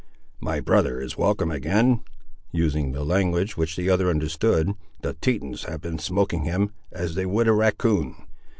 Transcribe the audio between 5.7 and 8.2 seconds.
been smoking him, as they would a racoon."